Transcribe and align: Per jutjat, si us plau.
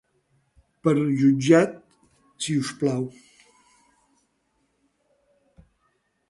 Per 0.85 0.93
jutjat, 1.19 1.75
si 2.45 2.55
us 2.61 2.71
plau. 2.79 3.03